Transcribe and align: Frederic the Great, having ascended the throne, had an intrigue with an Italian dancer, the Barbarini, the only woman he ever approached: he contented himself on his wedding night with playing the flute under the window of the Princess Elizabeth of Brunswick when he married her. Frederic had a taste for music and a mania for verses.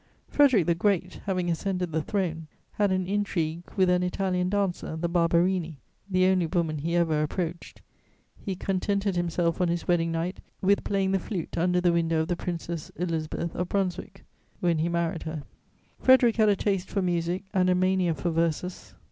Frederic 0.29 0.65
the 0.65 0.73
Great, 0.73 1.19
having 1.27 1.47
ascended 1.47 1.91
the 1.91 2.01
throne, 2.01 2.47
had 2.71 2.91
an 2.91 3.05
intrigue 3.05 3.61
with 3.77 3.87
an 3.87 4.01
Italian 4.01 4.49
dancer, 4.49 4.95
the 4.97 5.07
Barbarini, 5.07 5.77
the 6.09 6.25
only 6.25 6.47
woman 6.47 6.79
he 6.79 6.95
ever 6.95 7.21
approached: 7.21 7.83
he 8.35 8.55
contented 8.55 9.15
himself 9.15 9.61
on 9.61 9.67
his 9.67 9.87
wedding 9.87 10.11
night 10.11 10.39
with 10.59 10.83
playing 10.83 11.11
the 11.11 11.19
flute 11.19 11.55
under 11.55 11.79
the 11.79 11.93
window 11.93 12.19
of 12.21 12.29
the 12.29 12.35
Princess 12.35 12.89
Elizabeth 12.95 13.53
of 13.55 13.69
Brunswick 13.69 14.25
when 14.59 14.79
he 14.79 14.89
married 14.89 15.21
her. 15.21 15.43
Frederic 15.99 16.37
had 16.37 16.49
a 16.49 16.55
taste 16.55 16.89
for 16.89 17.03
music 17.03 17.43
and 17.53 17.69
a 17.69 17.75
mania 17.75 18.15
for 18.15 18.31
verses. 18.31 18.95